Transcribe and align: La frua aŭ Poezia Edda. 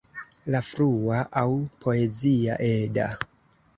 La 0.53 0.61
frua 0.67 1.19
aŭ 1.43 1.45
Poezia 1.85 2.57
Edda. 2.71 3.07